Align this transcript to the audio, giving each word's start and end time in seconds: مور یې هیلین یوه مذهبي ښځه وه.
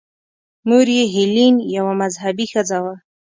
مور 0.67 0.87
یې 0.97 1.03
هیلین 1.13 1.55
یوه 1.75 1.93
مذهبي 2.01 2.45
ښځه 2.51 2.77
وه. 2.83 2.95